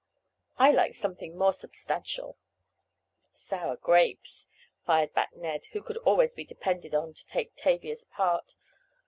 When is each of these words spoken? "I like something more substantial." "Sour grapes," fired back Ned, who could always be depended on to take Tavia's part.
"I 0.57 0.71
like 0.71 0.95
something 0.95 1.37
more 1.37 1.53
substantial." 1.53 2.35
"Sour 3.29 3.75
grapes," 3.75 4.47
fired 4.83 5.13
back 5.13 5.35
Ned, 5.35 5.67
who 5.73 5.83
could 5.83 5.97
always 5.97 6.33
be 6.33 6.43
depended 6.43 6.95
on 6.95 7.13
to 7.13 7.27
take 7.27 7.55
Tavia's 7.55 8.03
part. 8.03 8.55